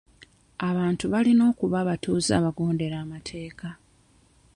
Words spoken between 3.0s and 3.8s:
amateeka.